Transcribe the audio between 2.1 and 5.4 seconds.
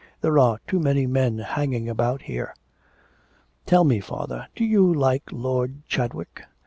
here?' 'Tell me, father, do you like